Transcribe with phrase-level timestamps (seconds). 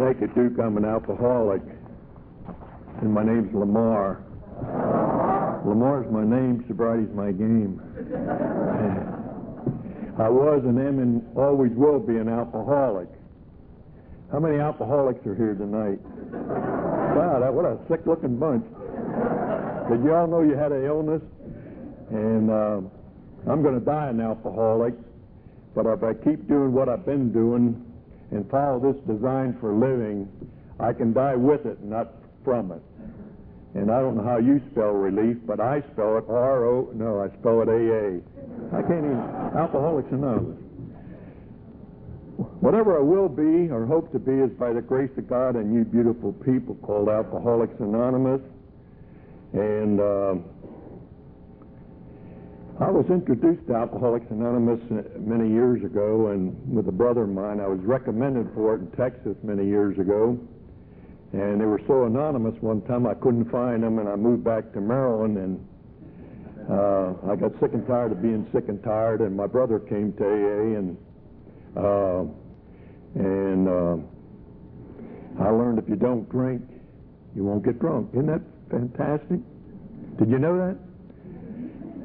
[0.00, 0.58] Thank you, Duke.
[0.58, 1.60] I'm an alcoholic,
[3.02, 4.24] and my name's Lamar.
[5.66, 7.78] Lamar's my name, sobriety's my game.
[10.18, 13.08] I was and am and always will be an alcoholic.
[14.32, 16.00] How many alcoholics are here tonight?
[16.32, 18.64] Wow, that, what a sick looking bunch.
[19.90, 21.20] Did you all know you had an illness?
[22.08, 22.80] And uh,
[23.52, 24.94] I'm going to die an alcoholic,
[25.74, 27.84] but if I keep doing what I've been doing
[28.30, 30.28] and follow this design for living,
[30.78, 32.12] I can die with it, not
[32.44, 32.82] from it.
[33.74, 36.90] And I don't know how you spell relief, but I spell it R O.
[36.92, 38.20] No, I spell it A A.
[38.76, 39.18] I can't even.
[39.56, 40.58] Alcoholics Anonymous.
[42.60, 45.74] Whatever I will be or hope to be is by the grace of God and
[45.74, 48.40] you beautiful people called Alcoholics Anonymous.
[49.52, 50.34] And uh,
[52.80, 54.80] I was introduced to Alcoholics Anonymous
[55.18, 58.90] many years ago, and with a brother of mine, I was recommended for it in
[58.92, 60.38] Texas many years ago.
[61.34, 64.72] And they were so anonymous one time I couldn't find them, and I moved back
[64.72, 65.68] to Maryland, and
[66.70, 70.14] uh, I got sick and tired of being sick and tired, and my brother came
[70.14, 70.96] to AA, and
[71.76, 72.24] uh,
[73.14, 73.96] and uh,
[75.44, 76.62] I learned if you don't drink,
[77.36, 78.08] you won't get drunk.
[78.14, 79.40] Isn't that fantastic?
[80.18, 80.89] Did you know that?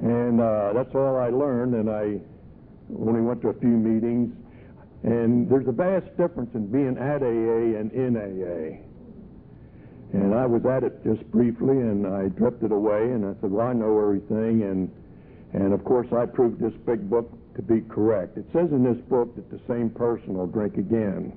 [0.02, 2.20] And uh, that's all I learned, and I
[3.00, 4.36] only went to a few meetings.
[5.04, 8.82] And there's a vast difference in being at AA and in AA.
[10.14, 13.68] And I was at it just briefly, and I drifted away, and I said, well,
[13.68, 14.64] I know everything.
[14.64, 14.92] And,
[15.54, 18.38] and of course, I proved this big book to be correct.
[18.38, 21.34] It says in this book that the same person will drink again.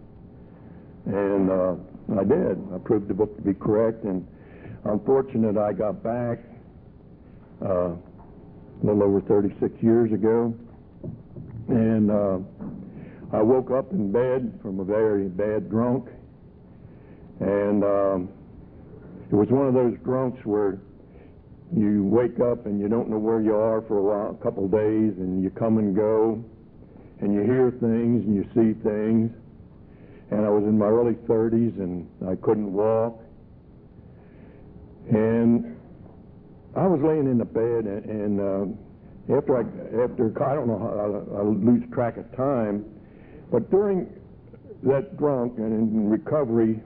[1.06, 1.74] And uh,
[2.20, 2.58] I did.
[2.74, 4.26] I proved the book to be correct, and
[4.84, 6.38] I'm fortunate I got back
[7.64, 7.92] uh,
[8.82, 10.54] a little over 36 years ago.
[11.68, 12.38] And uh,
[13.36, 16.08] I woke up in bed from a very bad drunk.
[17.40, 18.28] And um,
[19.30, 20.78] it was one of those drunks where
[21.76, 24.64] you wake up and you don't know where you are for a while, a couple
[24.64, 26.42] of days, and you come and go,
[27.20, 29.30] and you hear things and you see things.
[30.30, 33.20] And I was in my early 30s and I couldn't walk.
[35.10, 35.77] And
[36.76, 39.60] I was laying in the bed, and, and uh, after I,
[40.04, 42.84] after I don't know how I, I lose track of time,
[43.50, 44.08] but during
[44.82, 46.80] that drunk and in recovery,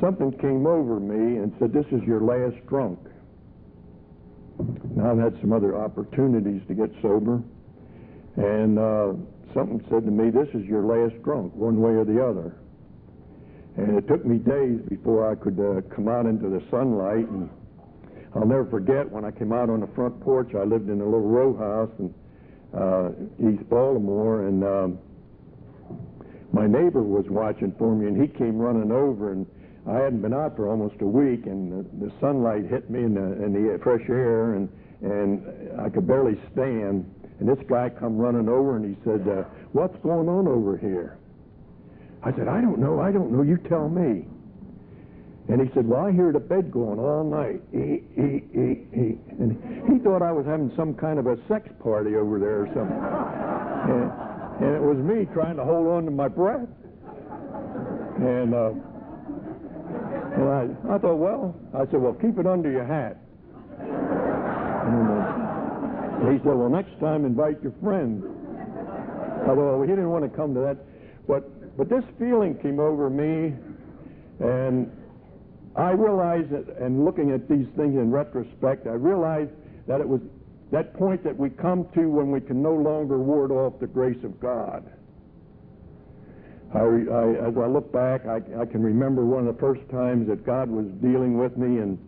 [0.00, 2.98] something came over me and said, "This is your last drunk."
[4.94, 7.42] Now I've had some other opportunities to get sober,
[8.36, 9.12] and uh,
[9.54, 12.56] something said to me, "This is your last drunk, one way or the other."
[13.76, 17.28] And it took me days before I could uh, come out into the sunlight.
[17.28, 17.50] And
[18.36, 20.54] I'll never forget when I came out on the front porch.
[20.54, 22.14] I lived in a little row house in
[22.78, 23.10] uh,
[23.50, 24.98] East Baltimore, and um,
[26.52, 29.46] my neighbor was watching for me, and he came running over and
[29.88, 33.14] I hadn't been out for almost a week, and the, the sunlight hit me in
[33.14, 34.68] the, in the fresh air, and
[35.02, 37.12] and I could barely stand.
[37.38, 41.18] And this guy come running over, and he said, uh, "What's going on over here?"
[42.24, 42.98] I said, "I don't know.
[42.98, 43.42] I don't know.
[43.42, 44.26] You tell me."
[45.48, 49.18] And he said, "Well, I hear the bed going all night." He, he, he, he.
[49.38, 49.56] And
[49.92, 52.98] he thought I was having some kind of a sex party over there or something.
[53.94, 54.10] and,
[54.64, 56.68] and it was me trying to hold on to my breath.
[58.18, 58.54] And.
[58.54, 58.70] Uh,
[60.36, 63.16] and I, I thought, well, I said, well, keep it under your hat.
[63.80, 68.22] And uh, he said, well, next time invite your friends.
[69.48, 70.76] Although he didn't want to come to that.
[71.26, 73.54] But, but this feeling came over me,
[74.40, 74.92] and
[75.76, 79.48] I realize that, and looking at these things in retrospect, I realize
[79.86, 80.20] that it was
[80.72, 84.22] that point that we come to when we can no longer ward off the grace
[84.24, 84.90] of God.
[86.74, 90.28] I, I, as I look back, I, I can remember one of the first times
[90.28, 91.98] that God was dealing with me, and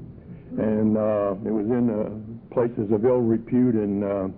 [0.58, 4.28] and uh, it was in uh, places of ill repute in uh,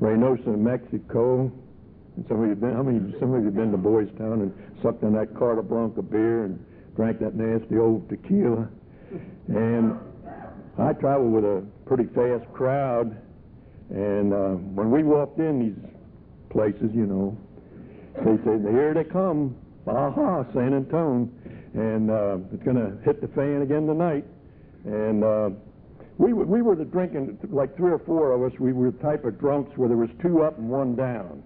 [0.00, 1.50] Reynosa, Mexico.
[2.16, 3.18] And some of you been, how many?
[3.18, 6.64] Some of you been to Boys Town and sucked on that Carta Blanca beer and
[6.98, 8.68] drank that nasty old tequila.
[9.46, 9.96] And
[10.78, 13.16] I traveled with a pretty fast crowd,
[13.88, 15.78] and uh, when we walked in these
[16.50, 17.38] places, you know,
[18.16, 19.54] they say, here they come.
[19.86, 21.30] Aha, San Antone.
[21.74, 24.24] And uh, it's going to hit the fan again tonight.
[24.84, 25.50] And uh,
[26.18, 29.24] we, we were the drinking, like three or four of us, we were the type
[29.24, 31.44] of drunks where there was two up and one down.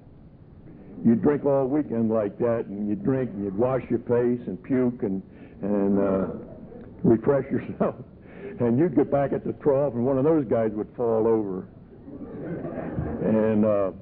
[1.04, 4.62] You'd drink all weekend like that, and you'd drink, and you'd wash your face and
[4.62, 5.22] puke and,
[5.62, 6.26] and uh,
[7.02, 7.96] refresh yourself.
[8.60, 11.66] And you'd get back at the trough, and one of those guys would fall over.
[13.24, 13.92] And uh,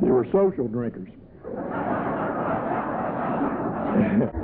[0.00, 1.08] they were social drinkers.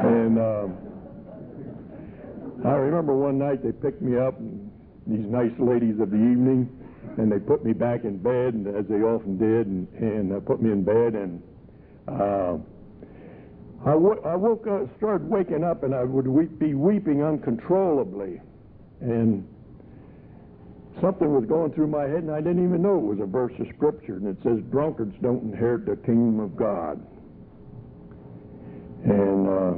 [0.00, 0.66] And uh,
[2.64, 4.70] I remember one night they picked me up, and
[5.06, 6.68] these nice ladies of the evening,
[7.18, 10.40] and they put me back in bed, and as they often did, and, and uh,
[10.40, 11.42] put me in bed, and
[12.08, 12.56] uh,
[13.84, 18.40] I, w- I woke up, started waking up, and I would weep, be weeping uncontrollably,
[19.00, 19.46] and
[21.00, 23.52] something was going through my head, and I didn't even know it was a verse
[23.58, 27.00] of scripture, and it says, "Drunkards don't inherit the kingdom of God."
[29.04, 29.72] And uh,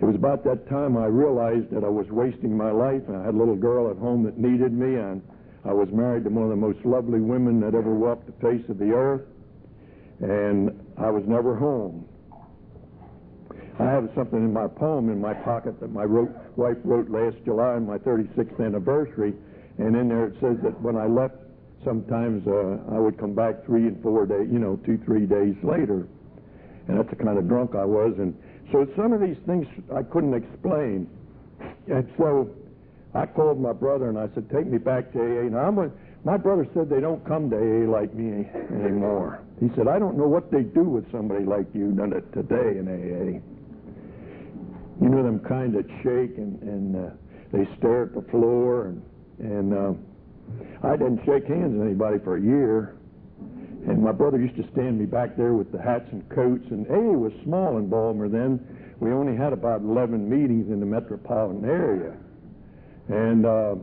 [0.00, 3.26] it was about that time I realized that I was wasting my life, and I
[3.26, 5.20] had a little girl at home that needed me, and
[5.66, 8.66] I was married to one of the most lovely women that ever walked the face
[8.70, 9.26] of the earth,
[10.20, 12.08] and I was never home.
[13.78, 17.36] I have something in my poem in my pocket that my wrote, wife wrote last
[17.44, 19.34] July on my 36th anniversary,
[19.78, 21.34] and in there it says that when I left,
[21.84, 25.54] sometimes uh, I would come back three and four days, you know, two, three days
[25.62, 26.06] later.
[26.86, 28.14] And that's the kind of drunk I was.
[28.18, 28.34] And
[28.70, 31.08] so some of these things I couldn't explain.
[31.88, 32.50] And so
[33.14, 35.48] I called my brother and I said, take me back to AA.
[35.50, 35.90] Now, I'm a,
[36.24, 39.42] my brother said they don't come to AA like me anymore.
[39.60, 41.94] He said, I don't know what they do with somebody like you
[42.32, 43.53] today in AA.
[45.00, 47.10] You know them kind that shake and, and uh,
[47.52, 49.02] they stare at the floor and
[49.38, 49.92] and uh,
[50.82, 52.96] I didn't shake hands with anybody for a year.
[53.86, 56.64] And my brother used to stand me back there with the hats and coats.
[56.70, 58.60] And A was small in Baltimore then.
[59.00, 62.14] We only had about 11 meetings in the metropolitan area.
[63.08, 63.74] And uh,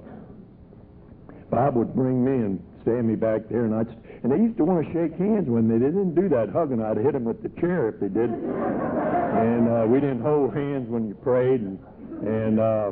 [1.52, 4.63] Bob would bring me and stand me back there, and I'd and they used to
[4.63, 6.81] want to shake hands when they didn't do that hugging.
[6.81, 8.30] I'd hit them with the chair if they did.
[9.41, 11.79] And uh, we didn't hold hands when you prayed, and
[12.25, 12.59] and.
[12.59, 12.91] Uh,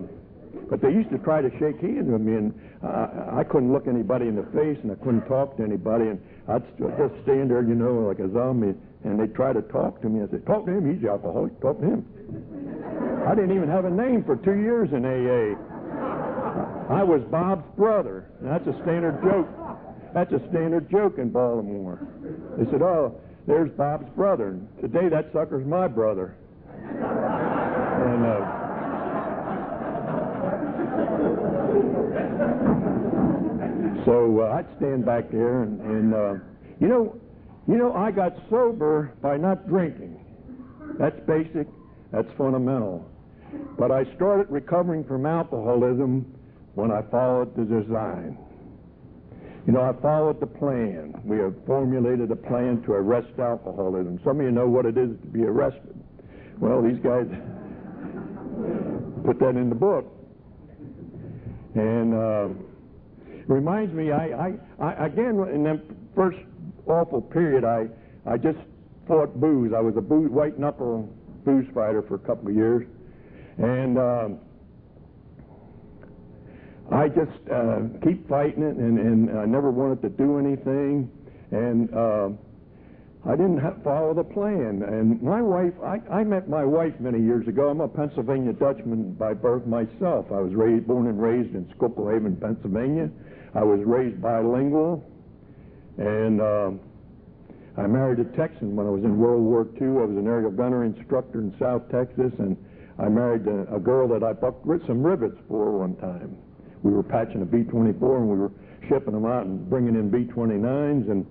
[0.69, 2.53] but they used to try to shake hands with me, and
[2.83, 6.21] I, I couldn't look anybody in the face, and I couldn't talk to anybody, and
[6.47, 8.73] I'd just stand there, you know, like a zombie,
[9.03, 10.21] and they'd try to talk to me.
[10.23, 12.05] I said, talk to him, he's alcoholic, talk to him.
[13.27, 15.57] I didn't even have a name for two years in AA.
[16.89, 18.29] I was Bob's brother.
[18.41, 19.47] That's a standard joke.
[20.13, 21.99] That's a standard joke in Baltimore.
[22.57, 24.59] They said, oh, there's Bob's brother.
[24.79, 26.35] Today that sucker's my brother.
[26.69, 28.65] And, uh,
[34.05, 36.33] So uh, I'd stand back there, and, and uh,
[36.79, 37.19] you know,
[37.67, 40.19] you know, I got sober by not drinking.
[40.97, 41.67] That's basic.
[42.11, 43.07] That's fundamental.
[43.77, 46.25] But I started recovering from alcoholism
[46.75, 48.37] when I followed the design.
[49.69, 51.13] You know, I followed the plan.
[51.23, 54.19] We have formulated a plan to arrest alcoholism.
[54.23, 55.93] Some of you know what it is to be arrested.
[56.57, 57.27] Well, these guys
[59.23, 60.11] put that in the book.
[61.75, 62.47] And uh,
[63.45, 65.83] reminds me, I, I, I again in that
[66.15, 66.39] first
[66.87, 67.89] awful period, I,
[68.25, 68.57] I just
[69.07, 69.71] fought booze.
[69.71, 71.07] I was a booze, white knuckle
[71.45, 72.87] booze fighter for a couple of years,
[73.59, 74.39] and um,
[76.91, 81.09] I just uh, keep fighting it, and, and I never wanted to do anything,
[81.51, 81.93] and.
[81.93, 82.29] Uh,
[83.27, 84.81] I didn't follow the plan.
[84.81, 87.69] And my wife, I, I met my wife many years ago.
[87.69, 90.27] I'm a Pennsylvania Dutchman by birth myself.
[90.31, 93.09] I was raised, born and raised in Schuylkill Haven, Pennsylvania.
[93.53, 95.03] I was raised bilingual,
[95.97, 96.71] and uh,
[97.77, 99.87] I married a Texan when I was in World War II.
[99.87, 102.55] I was an aerial gunner instructor in South Texas, and
[102.97, 106.37] I married a, a girl that I bucked some rivets for one time.
[106.83, 108.51] We were patching a B-24, and we were
[108.87, 111.25] shipping them out and bringing in B-29s, and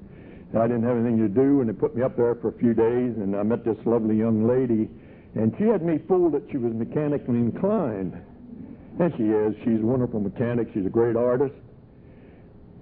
[0.56, 2.74] I didn't have anything to do, and they put me up there for a few
[2.74, 4.88] days, and I met this lovely young lady,
[5.34, 8.16] and she had me fooled that she was mechanically inclined.
[8.98, 9.54] And she is.
[9.64, 10.68] She's a wonderful mechanic.
[10.74, 11.54] She's a great artist.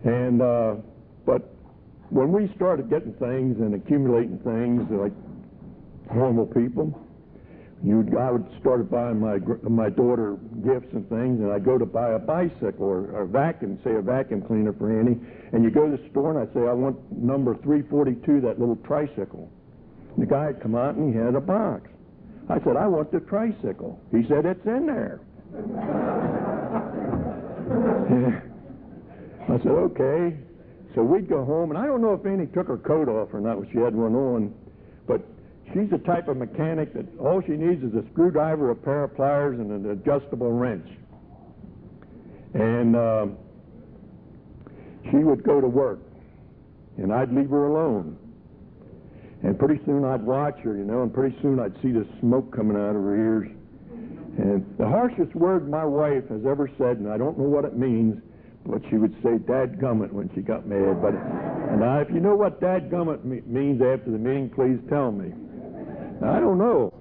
[0.04, 0.76] And, uh,
[1.26, 1.54] but
[2.08, 5.12] when we started getting things and accumulating things like
[6.14, 6.98] normal people,
[7.84, 11.86] you I would start buying my my daughter gifts and things, and I'd go to
[11.86, 15.18] buy a bicycle or, a vacuum, say a vacuum cleaner for Annie,
[15.52, 18.76] and you go to the store and I say I want number 342, that little
[18.76, 19.50] tricycle.
[20.14, 21.90] And the guy had come out and he had a box.
[22.48, 24.00] I said I want the tricycle.
[24.10, 25.20] He said it's in there.
[29.48, 30.36] I said, okay.
[30.94, 33.40] So we'd go home, and I don't know if Annie took her coat off or
[33.40, 34.54] not when she had one on,
[35.06, 35.20] but
[35.72, 39.14] she's the type of mechanic that all she needs is a screwdriver, a pair of
[39.14, 40.88] pliers, and an adjustable wrench.
[42.54, 43.26] And uh,
[45.10, 46.00] she would go to work,
[46.96, 48.16] and I'd leave her alone.
[49.42, 52.54] And pretty soon I'd watch her, you know, and pretty soon I'd see the smoke
[52.54, 53.48] coming out of her ears.
[54.38, 57.76] And the harshest word my wife has ever said, and I don't know what it
[57.76, 58.20] means,
[58.66, 61.00] but she would say "Dad gummit" when she got mad.
[61.00, 61.14] But
[61.78, 65.32] now, if you know what "Dad gummit" means after the meeting, please tell me.
[66.22, 66.92] I don't know.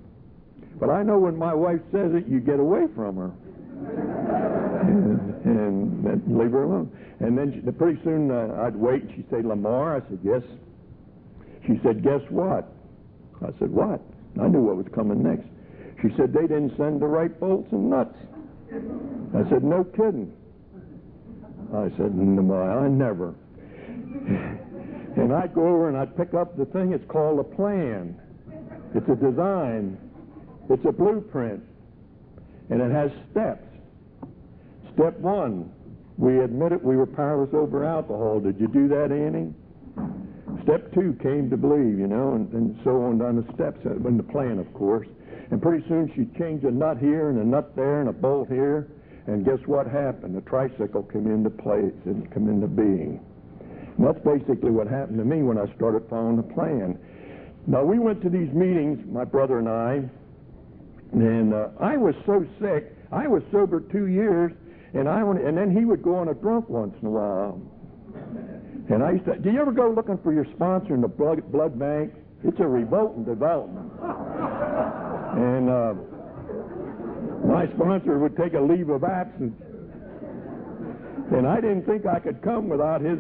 [0.80, 3.32] But I know when my wife says it, you get away from her.
[4.82, 6.92] and, and, and leave her alone.
[7.20, 9.98] And then she, pretty soon uh, I'd wait, and she'd say, Lamar?
[9.98, 10.42] I said, yes.
[11.66, 12.72] She said, guess what?
[13.42, 14.02] I said, what?
[14.42, 15.48] I knew what was coming next.
[16.02, 18.18] She said, they didn't send the right bolts and nuts.
[19.34, 20.34] I said, no kidding.
[21.74, 23.34] I said, no, I never.
[25.16, 26.92] And I'd go over and I'd pick up the thing.
[26.92, 28.20] It's called a plan.
[28.96, 29.98] It's a design.
[30.70, 31.62] It's a blueprint.
[32.70, 33.68] And it has steps.
[34.94, 35.70] Step one,
[36.18, 38.40] we admitted we were powerless over alcohol.
[38.40, 39.54] Did you do that, Annie?
[40.64, 44.18] Step two came to believe, you know, and, and so on down the steps in
[44.18, 45.08] the plan, of course.
[45.52, 48.48] And pretty soon she changed a nut here and a nut there and a bolt
[48.48, 48.88] here.
[49.28, 50.36] And guess what happened?
[50.36, 53.20] The tricycle came into place and come into being.
[53.98, 56.98] And that's basically what happened to me when I started following the plan.
[57.68, 60.04] Now we went to these meetings, my brother and I,
[61.14, 62.94] and uh, I was so sick.
[63.12, 64.52] I was sober two years,
[64.94, 67.62] and I went, and then he would go on a drunk once in a while.
[68.90, 69.36] And I used to.
[69.38, 72.14] Do you ever go looking for your sponsor in the blood, blood bank?
[72.44, 73.92] It's a revolting development.
[74.02, 75.94] And uh,
[77.48, 79.56] my sponsor would take a leave of absence.
[81.32, 83.18] And I didn't think I could come without his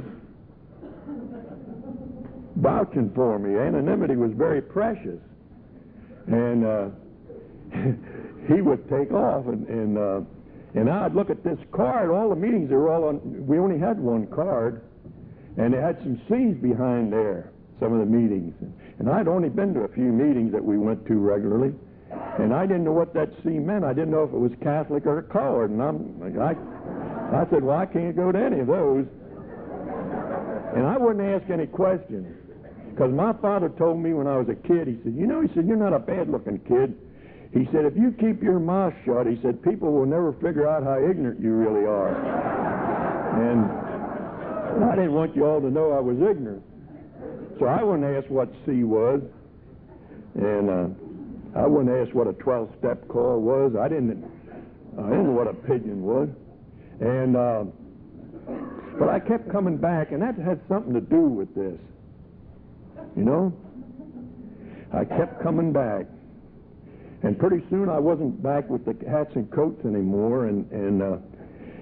[2.55, 3.57] vouching for me.
[3.57, 5.19] Anonymity was very precious.
[6.27, 6.89] And uh,
[8.47, 10.21] he would take off, and and, uh,
[10.73, 12.09] and I'd look at this card.
[12.09, 13.45] All the meetings they were all on.
[13.45, 14.81] We only had one card,
[15.57, 17.51] and they had some C's behind there.
[17.79, 18.55] Some of the meetings,
[18.99, 21.73] and I'd only been to a few meetings that we went to regularly.
[22.39, 23.83] And I didn't know what that C meant.
[23.83, 25.71] I didn't know if it was Catholic or colored.
[25.71, 26.51] And I'm, I,
[27.35, 29.05] I said, well, I can't go to any of those.
[30.75, 32.44] And I wouldn't ask any questions.
[32.95, 35.49] Because my father told me when I was a kid, he said, you know, he
[35.53, 36.95] said, you're not a bad-looking kid.
[37.51, 40.83] He said, if you keep your mouth shut, he said, people will never figure out
[40.83, 42.15] how ignorant you really are.
[43.35, 46.63] and I didn't want you all to know I was ignorant.
[47.59, 49.21] So I wouldn't ask what C was.
[50.35, 53.75] And, uh, I wouldn't ask what a 12-step call was.
[53.79, 54.23] I didn't.
[54.97, 56.29] I didn't know what a pigeon was.
[56.99, 57.63] And uh,
[58.99, 61.79] but I kept coming back, and that had something to do with this.
[63.15, 63.53] You know,
[64.93, 66.05] I kept coming back,
[67.23, 71.17] and pretty soon I wasn't back with the hats and coats anymore, and and uh,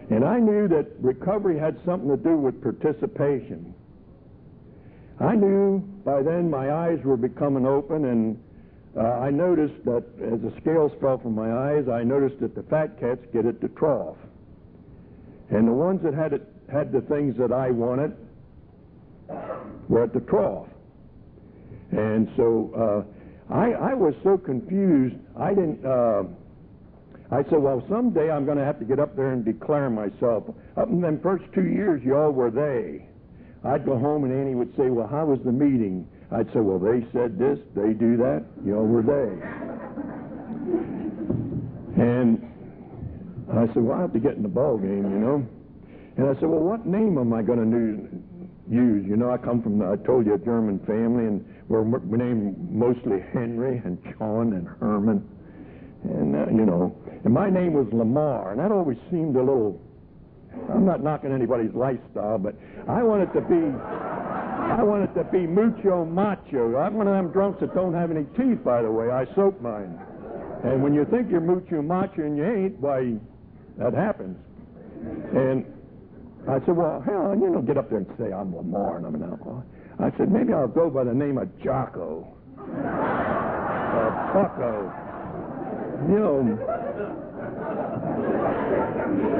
[0.09, 3.73] and I knew that recovery had something to do with participation.
[5.19, 8.37] I knew by then my eyes were becoming open and
[8.95, 12.63] uh, I noticed that as the scales fell from my eyes, I noticed that the
[12.63, 14.17] fat cats get at the trough.
[15.49, 18.15] And the ones that had, it, had the things that I wanted
[19.89, 20.67] were at the trough.
[21.97, 23.05] And so
[23.50, 25.85] uh, I, I was so confused, I didn't.
[25.85, 26.23] Uh,
[27.31, 30.43] I said, well, someday I'm going to have to get up there and declare myself.
[30.77, 33.07] Up in them first two years, y'all were they.
[33.63, 36.07] I'd go home and Annie would say, well, how was the meeting?
[36.31, 39.29] I'd say, well, they said this, they do that, y'all were they.
[42.01, 42.41] And
[43.51, 45.47] I said, well, I have to get in the ball game, you know.
[46.17, 49.05] And I said, well, what name am I going to use?
[49.07, 51.45] You know, I come from, I told you, a German family, and
[51.81, 55.27] we're, named mostly Henry and John and Herman.
[56.03, 59.81] And, uh, you know, and my name was Lamar, and that always seemed a little,
[60.69, 62.55] I'm not knocking anybody's lifestyle, but
[62.87, 63.63] I wanted to be
[64.73, 66.77] I want it to be mucho macho.
[66.77, 69.11] I'm one of them drunks that don't have any teeth, by the way.
[69.11, 69.99] I soak mine.
[70.63, 73.13] And when you think you're mucho macho and you ain't, why,
[73.77, 74.37] that happens.
[75.35, 75.65] And
[76.47, 79.15] I said, well, hell, you know, get up there and say I'm Lamar and I'm
[79.15, 79.65] an alcoholic.
[80.00, 82.27] I said, maybe I'll go by the name of Jocko.
[82.57, 84.91] or Bucko.
[86.09, 86.39] You know.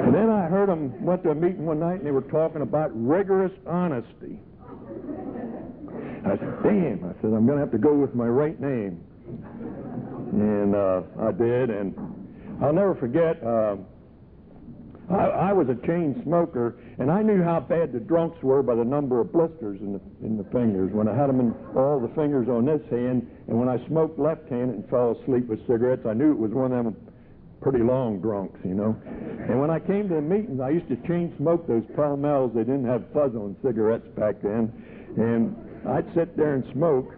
[0.06, 2.62] And then I heard them, went to a meeting one night and they were talking
[2.62, 4.40] about rigorous honesty.
[6.26, 7.04] I said, damn.
[7.04, 9.04] I said, I'm going to have to go with my right name.
[10.34, 11.94] And uh, I did, and
[12.62, 13.76] I'll never forget, uh,
[15.14, 18.76] I, I was a chain smoker, and I knew how bad the drunks were by
[18.76, 20.92] the number of blisters in the, in the fingers.
[20.92, 24.18] When I had them in all the fingers on this hand, and when I smoked
[24.18, 26.96] left hand and fell asleep with cigarettes, I knew it was one of them
[27.62, 28.96] pretty long drunks, you know.
[29.08, 32.52] And when I came to the meetings, I used to chain smoke those Pall Malls.
[32.54, 34.72] They didn't have fuzz on cigarettes back then.
[35.16, 35.56] And
[35.88, 37.16] I'd sit there and smoke,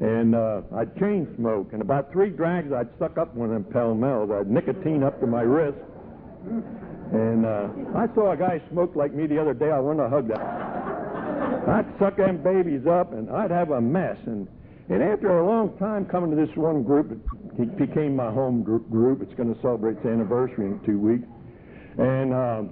[0.00, 1.72] and uh, I'd chain smoke.
[1.72, 4.32] And about three drags, I'd suck up one of them Pall.
[4.32, 5.78] I'd nicotine up to my wrist.
[7.12, 9.70] And uh, I saw a guy smoke like me the other day.
[9.70, 10.40] I wanted to hug that.
[11.68, 14.16] I'd suck them babies up, and I'd have a mess.
[14.26, 14.48] And
[14.88, 17.12] And after a long time coming to this one group,
[17.58, 19.22] it became my home group.
[19.22, 21.24] It's going to celebrate its anniversary in two weeks.
[21.98, 22.62] And uh,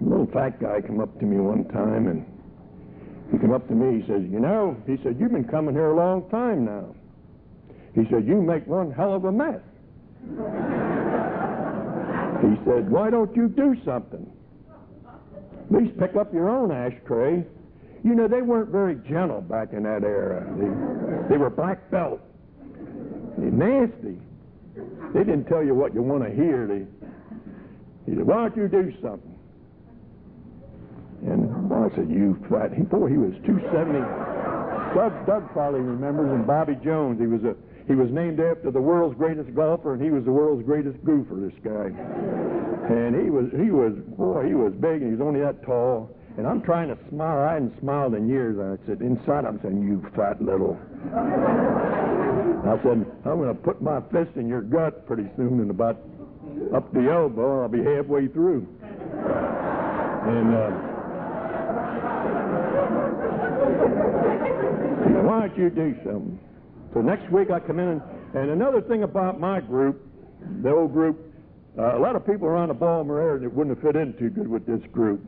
[0.00, 2.26] a little fat guy come up to me one time, and
[3.32, 4.00] he came up to me.
[4.00, 6.94] He says, "You know," he said, "you've been coming here a long time now."
[7.94, 9.60] He said, "You make one hell of a mess."
[12.40, 14.30] He said, "Why don't you do something?
[15.06, 17.44] At least pick up your own ashtray."
[18.04, 20.46] You know, they weren't very gentle back in that era.
[20.56, 22.20] They, they were black belt.
[23.36, 24.18] They're nasty.
[25.12, 26.66] They didn't tell you what you want to hear.
[26.66, 26.86] They,
[28.06, 29.34] he said, why don't you do something?
[31.26, 32.70] And I said, you fat.
[32.88, 33.98] Boy, he was 270.
[34.94, 37.20] Doug, Doug probably remembers, and Bobby Jones.
[37.20, 37.56] He was a
[37.88, 41.40] he was named after the world's greatest golfer, and he was the world's greatest goofer.
[41.40, 41.88] This guy,
[42.94, 46.14] and he was he was boy, he was big, and he was only that tall.
[46.36, 47.48] And I'm trying to smile.
[47.48, 48.58] I hadn't smiled in years.
[48.58, 50.78] And I said, inside I'm saying, you fat little.
[51.12, 55.98] I said, I'm going to put my fist in your gut pretty soon and about
[56.72, 57.62] up the elbow.
[57.62, 58.68] I'll be halfway through.
[60.28, 60.70] And uh,
[65.26, 66.38] why don't you do something?
[66.94, 68.02] So next week I come in, and,
[68.34, 70.06] and another thing about my group,
[70.62, 71.18] the old group,
[71.78, 74.30] uh, a lot of people around the Baltimore area that wouldn't have fit in too
[74.30, 75.20] good with this group.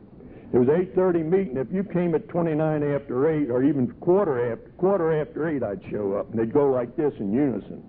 [0.53, 1.55] It was 8:30 meeting.
[1.57, 5.81] If you came at 29 after eight, or even quarter after quarter after eight, I'd
[5.89, 7.83] show up, and they'd go like this in unison.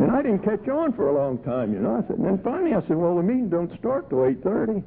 [0.00, 2.02] and I didn't catch on for a long time, you know.
[2.02, 4.82] I said, and then finally I said, well, the meeting don't start till 8:30.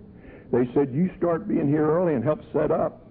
[0.52, 3.08] They said you start being here early and help set up,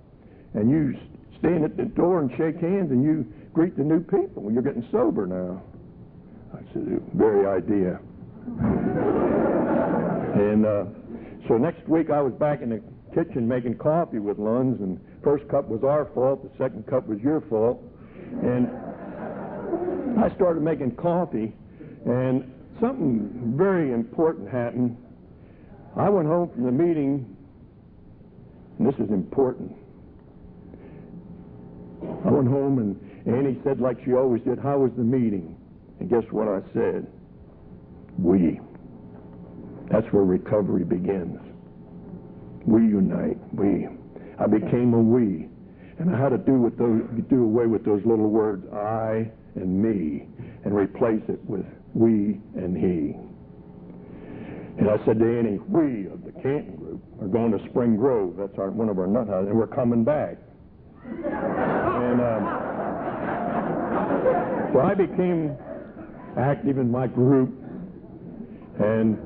[0.53, 0.95] and you
[1.41, 4.51] stand at the door and shake hands, and you greet the new people.
[4.53, 5.63] You're getting sober now.
[6.55, 7.99] I said, very idea.
[10.35, 10.85] And uh,
[11.49, 12.83] so next week I was back in the
[13.15, 17.19] kitchen making coffee with Lons, and first cup was our fault, the second cup was
[17.21, 17.83] your fault.
[18.43, 18.69] And
[20.19, 21.53] I started making coffee,
[22.07, 24.97] and something very important happened.
[25.97, 27.37] I went home from the meeting,
[28.79, 29.73] and this is important.
[32.03, 35.57] I went home, and Annie said, like she always did, How was the meeting?
[36.01, 37.07] And guess what I said?
[38.19, 38.61] We.
[39.91, 41.39] That's where recovery begins.
[42.65, 43.39] We unite.
[43.53, 43.89] We.
[44.39, 45.49] I became a we.
[45.99, 49.83] And I had to do with those, do away with those little words, I and
[49.83, 50.29] me,
[50.65, 53.17] and replace it with we and he.
[54.79, 58.37] And I said to Annie, we of the Canton group are going to Spring Grove.
[58.39, 60.39] That's our, one of our nut houses, and we're coming back.
[61.05, 62.45] And um,
[64.73, 65.57] so I became
[66.37, 67.51] active in my group,
[68.79, 69.19] and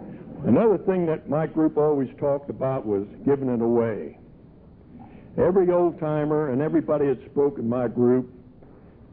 [0.45, 4.19] Another thing that my group always talked about was giving it away.
[5.39, 8.31] Every old timer and everybody that spoke in my group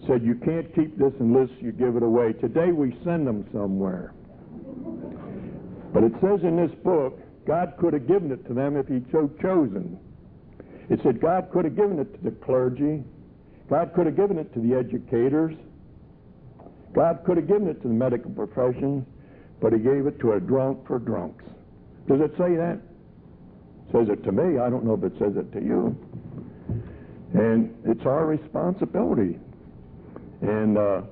[0.06, 2.34] said, You can't keep this unless you give it away.
[2.34, 4.13] Today we send them somewhere.
[5.93, 9.10] But it says in this book, God could have given it to them if He'd
[9.13, 9.97] so chosen.
[10.91, 13.01] It said God could have given it to the clergy,
[13.69, 15.56] God could have given it to the educators,
[16.93, 19.06] God could have given it to the medical profession,
[19.62, 21.45] but he gave it to a drunk for drunks.
[22.10, 22.82] Does it say that?
[23.88, 24.60] It says it to me.
[24.60, 25.95] I don't know if it says it to you.
[27.36, 29.39] And it's our responsibility.
[30.41, 31.04] And uh,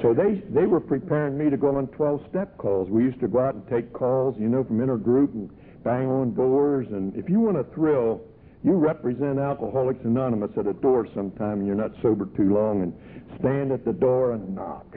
[0.00, 2.88] so they they were preparing me to go on 12-step calls.
[2.88, 5.50] We used to go out and take calls, you know, from intergroup and
[5.82, 6.86] bang on doors.
[6.90, 8.20] And if you want a thrill,
[8.64, 13.38] you represent Alcoholics Anonymous at a door sometime and you're not sober too long and
[13.38, 14.96] stand at the door and knock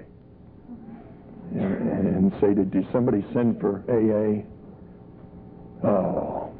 [1.51, 4.43] and, and say, did somebody send for AA?
[5.87, 6.51] Oh.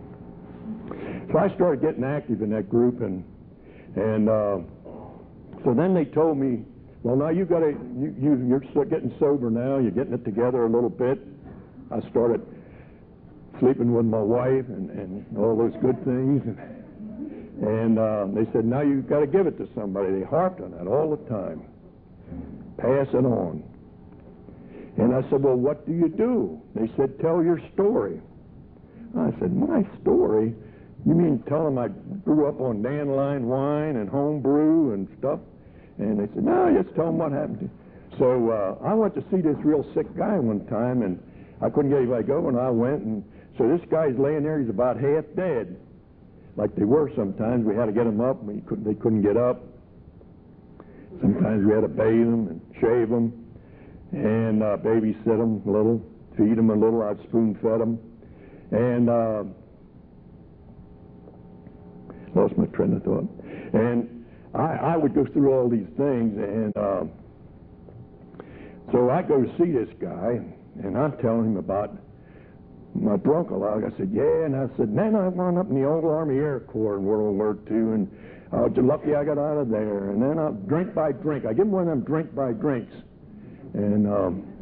[1.31, 3.23] So I started getting active in that group, and
[3.95, 4.59] and uh,
[5.65, 6.63] so then they told me,
[7.03, 9.77] well, now you got to you, you you're getting sober now.
[9.77, 11.19] You're getting it together a little bit.
[11.91, 12.45] I started
[13.59, 16.57] sleeping with my wife and and all those good things, and,
[17.61, 20.19] and uh, they said now you've got to give it to somebody.
[20.19, 21.65] They harped on that all the time.
[22.77, 23.63] Pass it on.
[24.97, 26.61] And I said, Well, what do you do?
[26.75, 28.21] They said, Tell your story.
[29.17, 30.53] I said, My story?
[31.05, 35.39] You mean tell them I grew up on dandelion wine and home brew and stuff?
[35.97, 37.71] And they said, No, just tell them what happened to you.
[38.17, 41.21] So uh, I went to see this real sick guy one time, and
[41.61, 43.03] I couldn't get anybody to go, and I went.
[43.03, 43.23] And
[43.57, 45.77] so this guy's laying there, he's about half dead,
[46.57, 47.65] like they were sometimes.
[47.65, 49.63] We had to get them up, and couldn't, they couldn't get up.
[51.21, 53.47] Sometimes we had to bathe them and shave them
[54.11, 56.01] and uh, babysit them a little,
[56.37, 57.01] feed them a little.
[57.03, 57.99] I'd spoon fed them,
[58.71, 59.43] and uh,
[62.35, 63.29] lost my train of thought.
[63.73, 67.03] And I, I would go through all these things, and uh,
[68.91, 70.39] so I go to see this guy,
[70.83, 71.97] and I'm telling him about
[73.01, 73.83] my log.
[73.83, 76.61] I said, yeah, and I said, man, I wound up in the old Army Air
[76.61, 78.11] Corps in World War II, and
[78.51, 80.11] I was lucky I got out of there.
[80.11, 81.45] And then I drink by drink.
[81.45, 82.93] I give him one of them drink by drinks,
[83.73, 84.57] and um,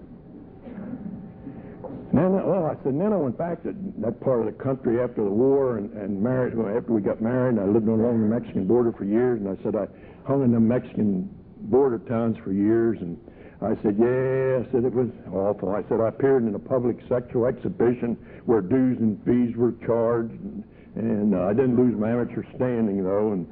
[2.16, 5.24] then, well, I said, then I went back to that part of the country after
[5.24, 6.56] the war and, and married.
[6.56, 9.62] Well, after we got married, I lived along the Mexican border for years, and I
[9.64, 9.88] said I
[10.26, 11.30] hung in the Mexican
[11.68, 13.20] border towns for years, and
[13.62, 15.74] I said, yeah, I said it was awful.
[15.74, 20.34] I said I appeared in a public sexual exhibition where dues and fees were charged,
[20.34, 20.64] and,
[20.96, 23.48] and uh, I didn't lose my amateur standing though, and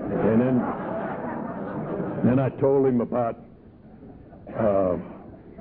[0.00, 0.62] and then
[2.24, 3.40] then I told him about
[4.56, 4.96] uh,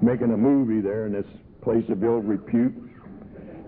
[0.01, 1.27] making a movie there in this
[1.61, 2.75] place of ill repute.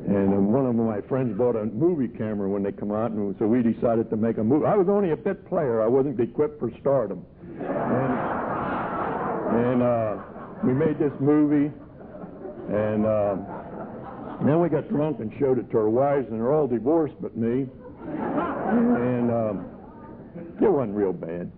[0.07, 3.35] And uh, one of my friends bought a movie camera when they come out, and
[3.37, 4.65] so we decided to make a movie.
[4.65, 7.25] I was only a bit player; I wasn't equipped for stardom.
[7.59, 8.50] And,
[9.51, 10.17] and uh,
[10.63, 11.71] we made this movie,
[12.69, 13.35] and uh,
[14.43, 17.35] then we got drunk and showed it to our wives, and they're all divorced but
[17.35, 17.67] me.
[18.07, 19.65] And um,
[20.61, 21.51] it wasn't real bad.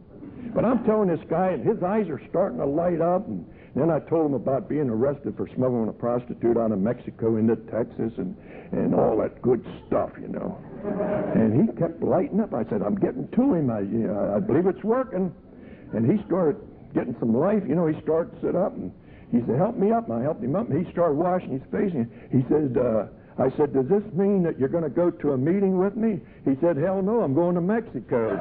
[0.53, 3.89] But I'm telling this guy, and his eyes are starting to light up, and then
[3.89, 8.13] I told him about being arrested for smuggling a prostitute out of Mexico into Texas
[8.17, 8.35] and,
[8.71, 10.57] and all that good stuff, you know.
[11.35, 12.53] And he kept lighting up.
[12.53, 13.69] I said, I'm getting to him.
[13.69, 15.33] I, you know, I believe it's working.
[15.93, 16.57] And he started
[16.93, 17.63] getting some life.
[17.67, 18.91] You know, he starts sit up and
[19.31, 20.09] he said, help me up.
[20.09, 20.69] And I helped him up.
[20.69, 21.91] And he started washing his face.
[21.93, 25.33] And he said, uh, I said, does this mean that you're going to go to
[25.33, 26.21] a meeting with me?
[26.45, 28.37] He said, hell no, I'm going to Mexico.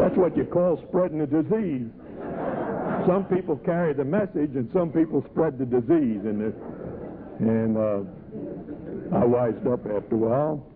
[0.00, 1.88] That's what you call spreading a disease.
[3.06, 6.20] Some people carry the message, and some people spread the disease.
[6.24, 6.54] And,
[7.40, 8.00] and uh,
[9.14, 10.66] I wised up after a while.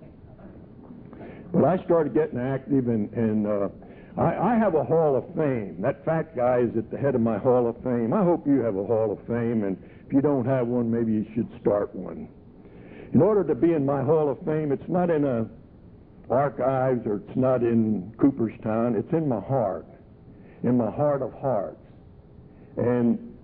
[1.52, 3.68] But I started getting active, and, and uh,
[4.16, 5.80] I, I have a Hall of Fame.
[5.80, 8.12] That fat guy is at the head of my Hall of Fame.
[8.12, 11.12] I hope you have a Hall of Fame, and if you don't have one, maybe
[11.12, 12.28] you should start one.
[13.12, 15.48] In order to be in my Hall of Fame, it's not in a
[16.30, 18.94] archives or it's not in Cooperstown.
[18.94, 19.86] It's in my heart,
[20.62, 21.80] in my heart of hearts.
[22.76, 23.34] And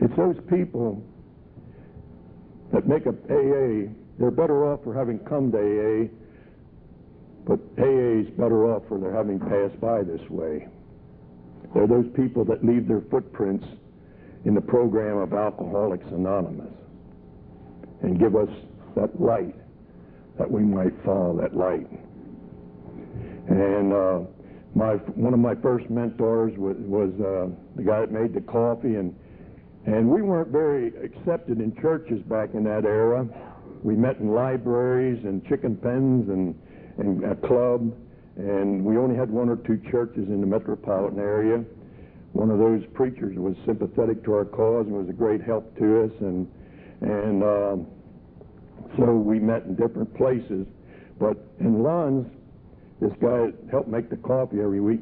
[0.00, 1.04] it's those people
[2.74, 6.08] that make up AA, they're better off for having come to AA,
[7.46, 10.66] but AA is better off for their having passed by this way.
[11.72, 13.64] They're those people that leave their footprints
[14.44, 16.72] in the program of Alcoholics Anonymous
[18.02, 18.48] and give us
[18.96, 19.54] that light
[20.36, 21.88] that we might follow that light.
[23.48, 24.20] And uh,
[24.74, 28.96] my one of my first mentors was, was uh, the guy that made the coffee,
[28.96, 29.14] and
[29.86, 33.26] and we weren't very accepted in churches back in that era.
[33.82, 36.54] We met in libraries and chicken pens and
[36.96, 37.92] and a club,
[38.36, 41.64] and we only had one or two churches in the metropolitan area.
[42.32, 46.04] One of those preachers was sympathetic to our cause and was a great help to
[46.04, 46.48] us, and
[47.00, 47.86] and um,
[48.96, 50.66] so we met in different places.
[51.18, 52.26] But in Lons,
[53.00, 55.00] this guy helped make the coffee every week.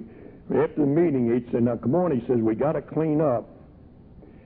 [0.54, 3.48] After the meeting, he said, now come on, he says, we got to clean up.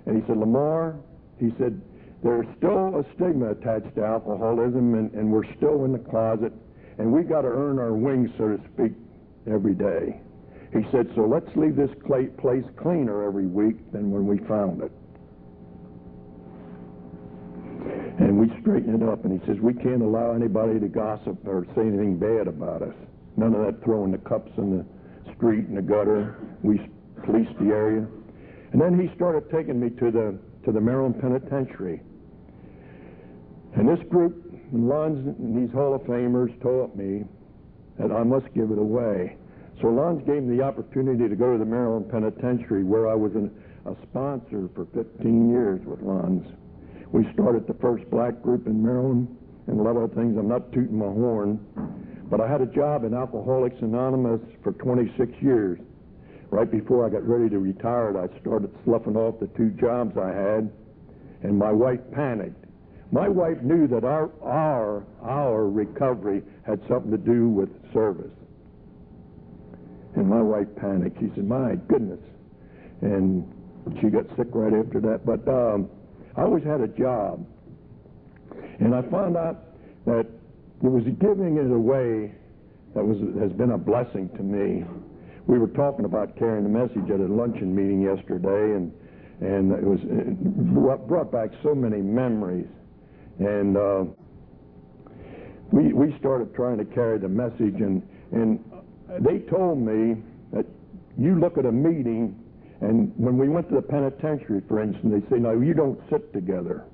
[0.07, 0.97] And he said, Lamar,
[1.39, 1.81] he said,
[2.23, 6.53] there's still a stigma attached to alcoholism, and, and we're still in the closet,
[6.99, 8.93] and we've got to earn our wings, so to speak,
[9.47, 10.21] every day.
[10.73, 14.93] He said, so let's leave this place cleaner every week than when we found it.
[18.19, 21.67] And we straighten it up, and he says, we can't allow anybody to gossip or
[21.75, 22.95] say anything bad about us.
[23.37, 26.39] None of that throwing the cups in the street and the gutter.
[26.63, 26.81] We
[27.25, 28.07] policed the area.
[28.73, 32.03] And then he started taking me to the to the Maryland Penitentiary.
[33.75, 37.25] And this group, Lons and these Hall of Famers, told me
[37.99, 39.37] that I must give it away.
[39.81, 43.33] So Lons gave me the opportunity to go to the Maryland Penitentiary, where I was
[43.35, 43.51] an,
[43.85, 46.47] a sponsor for 15 years with Lons.
[47.13, 49.29] We started the first black group in Maryland
[49.69, 50.37] and a lot of things.
[50.37, 51.61] I'm not tooting my horn,
[52.31, 55.79] but I had a job in Alcoholics Anonymous for 26 years.
[56.51, 60.29] Right before I got ready to retire, I started sloughing off the two jobs I
[60.29, 60.71] had,
[61.43, 62.65] and my wife panicked.
[63.13, 68.33] My wife knew that our our our recovery had something to do with service.
[70.15, 71.19] And my wife panicked.
[71.21, 72.21] She said, "My goodness,"
[73.01, 73.47] and
[74.01, 75.27] she got sick right after that.
[75.27, 75.89] But um,
[76.37, 77.47] I always had a job.
[78.79, 79.65] And I found out
[80.05, 80.27] that
[80.83, 82.35] it was giving it away
[82.95, 84.85] that was has been a blessing to me.
[85.47, 88.93] We were talking about carrying the message at a luncheon meeting yesterday, and
[89.41, 92.67] and it was it brought, back so many memories.
[93.39, 94.05] And uh,
[95.71, 98.65] we we started trying to carry the message, and and
[99.21, 100.67] they told me that
[101.19, 102.35] you look at a meeting,
[102.81, 106.33] and when we went to the penitentiary, for instance, they say, no, you don't sit
[106.33, 106.85] together.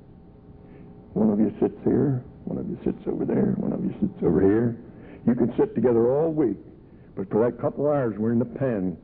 [1.14, 4.22] One of you sits here, one of you sits over there, one of you sits
[4.22, 4.76] over here.
[5.26, 6.58] You can sit together all week,
[7.14, 8.96] but for that couple hours we're in the pen,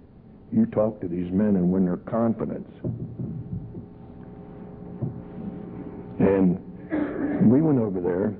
[0.53, 2.69] you talk to these men and win their confidence.
[6.19, 8.35] And we went over there,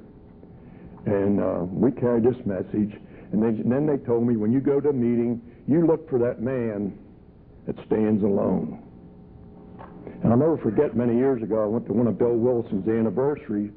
[1.07, 2.99] and uh, we carried this message.
[3.33, 6.19] And then, then they told me, when you go to a meeting, you look for
[6.19, 6.99] that man
[7.67, 8.83] that stands alone.
[10.23, 13.71] And I'll never forget many years ago, I went to one of Bill Wilson's anniversaries,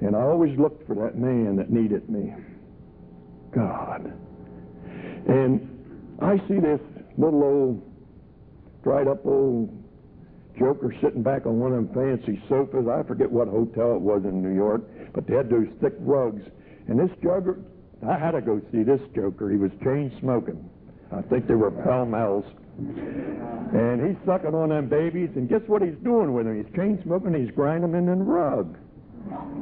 [0.00, 2.34] and I always looked for that man that needed me.
[3.54, 4.12] God.
[5.26, 6.80] And I see this
[7.18, 7.82] little old,
[8.82, 9.70] dried up old
[10.58, 12.86] joker sitting back on one of them fancy sofas.
[12.88, 16.42] I forget what hotel it was in New York, but they had those thick rugs.
[16.88, 17.58] And this joker,
[18.06, 19.50] I had to go see this joker.
[19.50, 20.68] He was chain smoking.
[21.12, 22.44] I think they were Pall Malls.
[22.78, 26.62] And he's sucking on them babies, and guess what he's doing with them?
[26.62, 28.76] He's chain smoking, he's grinding them in the rug.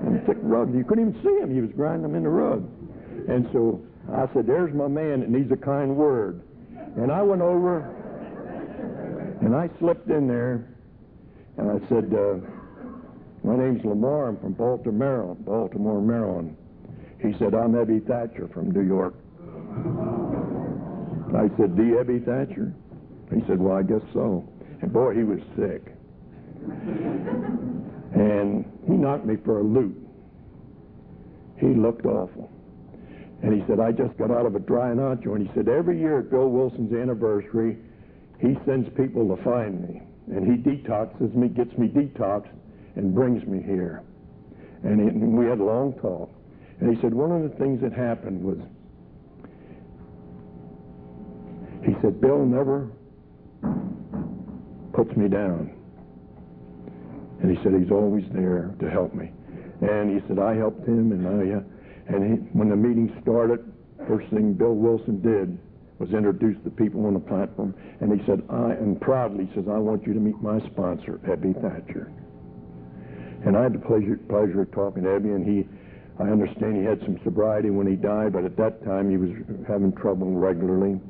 [0.05, 0.75] And thick rug.
[0.75, 1.55] You couldn't even see him.
[1.55, 2.69] He was grinding them in the rug.
[3.29, 3.81] And so
[4.13, 6.43] I said, There's my man that needs a kind word.
[6.97, 7.81] And I went over
[9.41, 10.69] and I slipped in there
[11.57, 12.37] and I said, uh,
[13.43, 14.29] My name's Lamar.
[14.29, 15.45] I'm from Baltimore, Maryland.
[15.45, 16.57] Baltimore, Maryland.
[17.21, 19.15] He said, I'm Ebby Thatcher from New York.
[21.35, 22.75] I said, The Ebby Thatcher?
[23.33, 24.49] He said, Well, I guess so.
[24.83, 25.93] And boy, he was sick.
[28.15, 29.97] And he knocked me for a loop.
[31.59, 32.51] He looked awful.
[33.45, 35.37] And he said, I just got out of a dry nacho.
[35.37, 37.77] And he said, every year at Bill Wilson's anniversary,
[38.41, 40.01] he sends people to find me.
[40.29, 42.49] And he detoxes me, gets me detoxed,
[42.97, 44.03] and brings me here.
[44.83, 46.31] And, he, and we had a long talk.
[46.81, 48.57] And he said, one of the things that happened was,
[51.85, 52.89] he said, Bill never
[54.95, 55.71] puts me down.
[57.43, 59.31] And he said, he's always there to help me.
[59.83, 61.61] And he said, I helped him, and I, uh,
[62.09, 63.61] and he, when the meeting started,
[64.07, 65.59] first thing Bill Wilson did
[65.99, 67.75] was introduce the people on the platform.
[68.01, 71.21] And he said, I, and proudly he says, I want you to meet my sponsor,
[71.25, 72.13] Ebby Thatcher.
[73.47, 75.69] And I had the pleasure, pleasure of talking to Ebby, and he,
[76.19, 79.31] I understand he had some sobriety when he died, but at that time he was
[79.69, 81.01] having trouble regularly.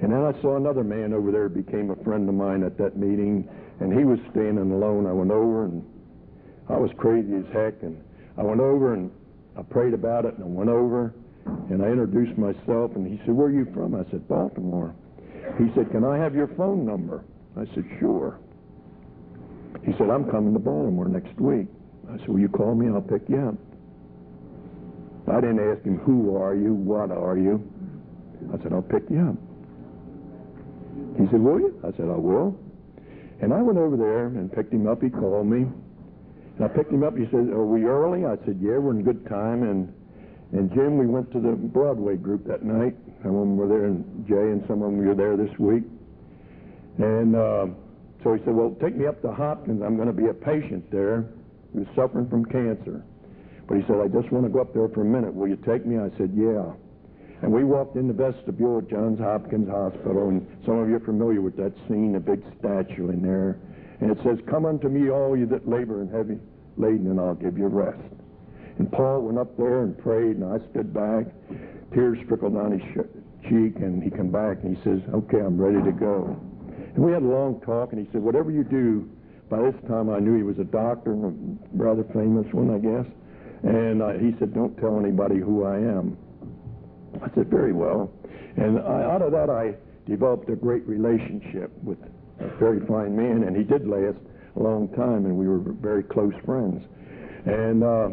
[0.00, 2.96] And then I saw another man over there became a friend of mine at that
[2.96, 3.48] meeting,
[3.80, 5.06] and he was standing alone.
[5.06, 5.84] I went over, and
[6.68, 8.00] I was crazy as heck, and
[8.36, 9.10] I went over and
[9.58, 13.34] I prayed about it, and I went over, and I introduced myself, and he said,
[13.34, 13.94] where are you from?
[13.94, 14.94] I said, Baltimore.
[15.58, 17.24] He said, can I have your phone number?
[17.56, 18.38] I said, sure.
[19.84, 21.66] He said, I'm coming to Baltimore next week.
[22.08, 22.86] I said, will you call me?
[22.94, 23.54] I'll pick you up.
[25.28, 26.72] I didn't ask him, who are you?
[26.74, 27.60] What are you?
[28.54, 29.36] I said, I'll pick you up.
[31.18, 31.80] He said, will you?
[31.82, 32.58] I said, I will.
[33.40, 35.02] And I went over there and picked him up.
[35.02, 35.66] He called me.
[36.58, 37.16] And I picked him up.
[37.16, 38.26] He said, are we early?
[38.26, 39.62] I said, yeah, we're in good time.
[39.62, 39.94] And
[40.50, 42.96] and Jim, we went to the Broadway group that night.
[43.22, 45.84] Some of them were there, and Jay and some of them were there this week.
[46.96, 47.66] And uh,
[48.24, 49.82] so he said, well, take me up to Hopkins.
[49.84, 51.26] I'm going to be a patient there
[51.74, 53.04] who's suffering from cancer.
[53.68, 55.34] But he said, I just want to go up there for a minute.
[55.34, 55.98] Will you take me?
[55.98, 56.72] I said, yeah.
[57.42, 61.00] And we walked in the vestibule at Johns Hopkins Hospital, and some of you are
[61.00, 63.60] familiar with that scene, the big statue in there.
[64.00, 66.38] And it says, Come unto me, all you that labor and heavy
[66.76, 67.98] laden, and I'll give you rest.
[68.78, 71.26] And Paul went up there and prayed, and I stood back.
[71.92, 72.82] Tears trickled down his
[73.42, 76.38] cheek, and he came back and he says, Okay, I'm ready to go.
[76.94, 79.10] And we had a long talk, and he said, Whatever you do,
[79.50, 81.32] by this time I knew he was a doctor, a
[81.72, 83.06] rather famous one, I guess.
[83.64, 86.16] And uh, he said, Don't tell anybody who I am.
[87.22, 88.12] I said, Very well.
[88.56, 89.74] And I, out of that, I
[90.08, 91.98] developed a great relationship with
[92.40, 94.18] a very fine man, and he did last
[94.56, 96.84] a long time, and we were very close friends.
[97.46, 98.10] And uh,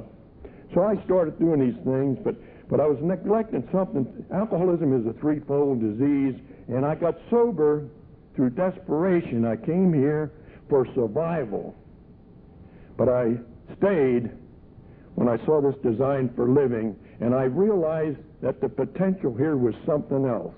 [0.73, 2.35] so I started doing these things, but
[2.69, 4.25] but I was neglecting something.
[4.33, 6.35] Alcoholism is a threefold disease,
[6.67, 7.87] and I got sober
[8.35, 9.45] through desperation.
[9.45, 10.31] I came here
[10.67, 11.75] for survival,
[12.97, 13.35] but I
[13.77, 14.31] stayed
[15.13, 19.75] when I saw this design for living, and I realized that the potential here was
[19.85, 20.53] something else.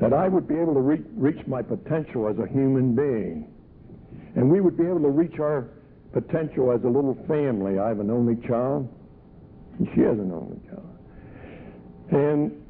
[0.00, 3.52] That I would be able to re- reach my potential as a human being.
[4.34, 5.70] And we would be able to reach our
[6.12, 7.78] potential as a little family.
[7.78, 8.88] I have an only child,
[9.78, 10.98] and she has an only child.
[12.10, 12.62] And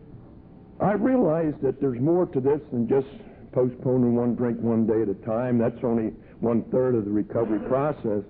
[0.80, 3.08] I realized that there's more to this than just
[3.52, 5.58] postponing one drink one day at a time.
[5.58, 8.22] That's only one third of the recovery process.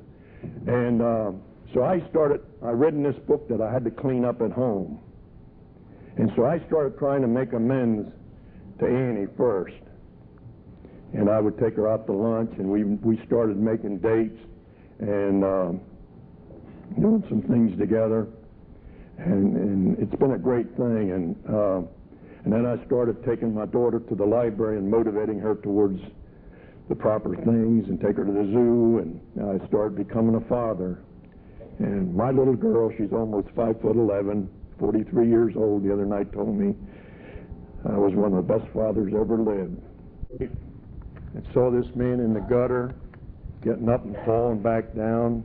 [0.67, 1.33] And uh,
[1.75, 4.53] so I started, I read in this book that I had to clean up at
[4.53, 5.01] home.
[6.17, 8.09] And so I started trying to make amends
[8.79, 9.75] to Annie first.
[11.13, 14.39] And I would take her out to lunch, and we, we started making dates
[14.99, 15.81] and um,
[17.01, 18.29] doing some things together.
[19.19, 21.13] And, and it's been a great thing.
[21.13, 21.83] And, uh,
[22.45, 26.01] and then I started taking my daughter to the library and motivating her towards
[26.89, 28.99] the proper things and take her to the zoo.
[28.99, 31.03] And I started becoming a father.
[31.79, 36.33] And my little girl, she's almost five foot eleven, 43 years old, the other night
[36.33, 36.75] told me
[37.89, 39.81] I was one of the best fathers ever lived.
[40.41, 42.95] And saw this man in the gutter
[43.63, 45.45] getting up and falling back down.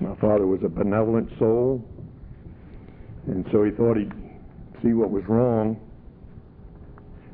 [0.00, 1.84] My father was a benevolent soul,
[3.26, 4.12] and so he thought he'd
[4.82, 5.80] see what was wrong.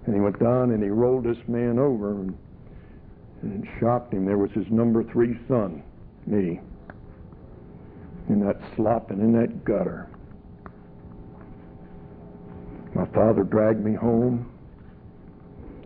[0.06, 2.36] And he went down and he rolled this man over and,
[3.42, 4.26] and shocked him.
[4.26, 5.82] There was his number three son,
[6.26, 6.60] me,
[8.28, 10.08] in that slop and in that gutter.
[13.00, 14.52] My father dragged me home.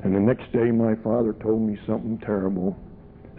[0.02, 2.76] And the next day, my father told me something terrible.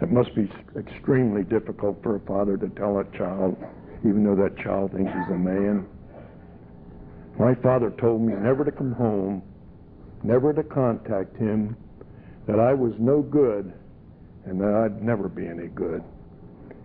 [0.00, 3.54] It must be extremely difficult for a father to tell a child,
[4.00, 5.86] even though that child thinks he's a man.
[7.38, 9.42] My father told me never to come home,
[10.22, 11.76] never to contact him,
[12.46, 13.74] that I was no good,
[14.46, 16.02] and that I'd never be any good.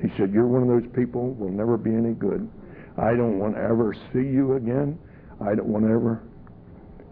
[0.01, 2.49] He said, You're one of those people will never be any good.
[2.97, 4.99] I don't want to ever see you again.
[5.39, 6.21] I don't want to ever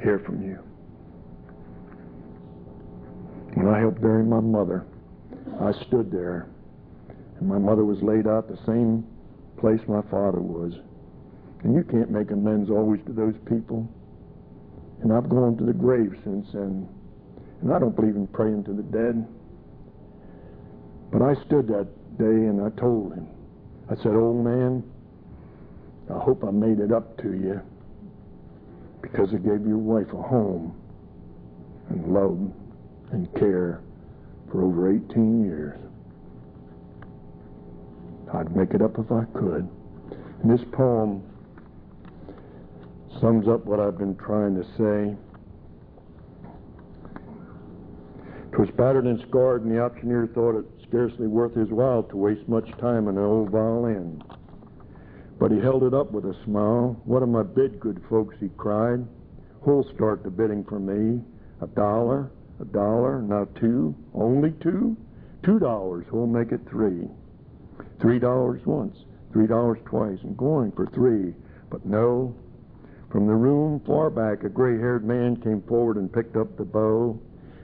[0.02, 0.60] hear from you.
[3.56, 4.86] When I helped bury my mother,
[5.60, 6.48] I stood there,
[7.40, 9.06] and my mother was laid out the same
[9.58, 10.74] place my father was.
[11.64, 13.88] And you can't make amends always to those people.
[15.02, 16.88] And I've gone to the grave since then.
[17.62, 19.28] And I don't believe in praying to the dead.
[21.12, 23.28] But I stood that day and I told him,
[23.90, 24.84] I said, Old man,
[26.10, 27.62] I hope I made it up to you
[29.02, 30.76] because it gave your wife a home
[31.90, 32.52] and love
[33.12, 33.82] and care
[34.52, 35.80] for over 18 years.
[38.34, 39.68] I'd make it up if I could.
[40.42, 41.24] And this poem
[43.20, 45.16] sums up what I've been trying to say.
[48.54, 52.48] Twas battered and scarred, and the auctioneer thought it scarcely worth his while to waste
[52.48, 54.24] much time on an old violin.
[55.40, 57.02] But he held it up with a smile.
[57.06, 58.36] What am I bid, good folks?
[58.42, 59.08] he cried.
[59.62, 61.22] Who'll start the bidding for me?
[61.62, 64.98] A dollar, a dollar, now two, only two?
[65.44, 67.08] Two dollars, who'll make it three?
[68.02, 71.34] Three dollars once, three dollars twice, and going for three.
[71.70, 72.36] But no,
[73.10, 76.66] from the room far back, a gray haired man came forward and picked up the
[76.66, 77.18] bow.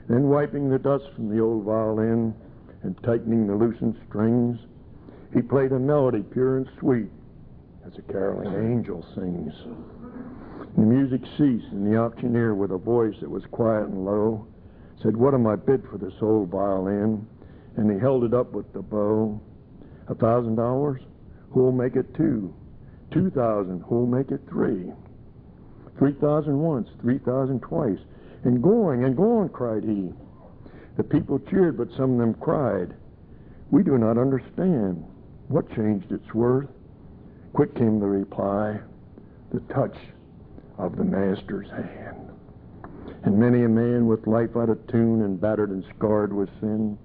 [0.08, 2.34] Then, wiping the dust from the old violin
[2.82, 4.60] and tightening the loosened strings,
[5.34, 7.10] he played a melody pure and sweet
[7.86, 9.54] as a caroling angel sings.
[10.76, 14.46] The music ceased, and the auctioneer, with a voice that was quiet and low,
[15.02, 17.26] said, What am I bid for this old violin?
[17.76, 19.40] And he held it up with the bow.
[20.08, 21.00] A thousand dollars?
[21.50, 22.52] Who'll make it two?
[23.12, 23.82] Two thousand?
[23.86, 24.90] Who'll make it three?
[25.98, 27.98] Three thousand once, three thousand twice.
[28.44, 30.12] And going and going, cried he.
[30.96, 32.94] The people cheered, but some of them cried,
[33.70, 35.04] We do not understand.
[35.48, 36.68] What changed its worth?
[37.56, 38.78] Quick came the reply,
[39.50, 39.96] the touch
[40.76, 42.28] of the Master's hand.
[43.22, 46.98] And many a man with life out of tune and battered and scarred with sin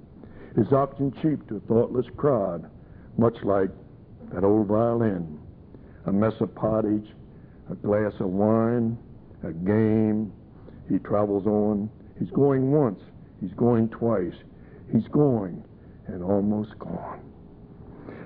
[0.57, 2.69] is often cheap to a thoughtless crowd,
[3.17, 3.69] much like
[4.33, 5.39] that old violin,
[6.07, 7.07] a mess of pottage,
[7.71, 8.97] a glass of wine,
[9.43, 10.33] a game.
[10.89, 11.89] He travels on.
[12.19, 12.99] He's going once.
[13.39, 14.35] He's going twice.
[14.91, 15.63] He's going
[16.07, 17.30] and almost gone.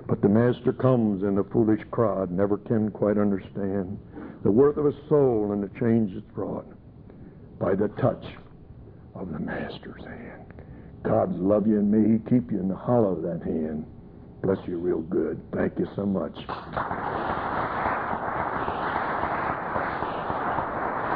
[0.08, 3.98] But the Master comes, and the foolish crowd never can quite understand
[4.42, 6.66] the worth of a soul and the change it's brought
[7.58, 8.24] by the touch
[9.14, 10.44] of the Master's hand.
[11.02, 12.12] God's love you and me.
[12.12, 13.86] He keep you in the hollow of that hand.
[14.42, 15.40] Bless you real good.
[15.52, 16.36] Thank you so much.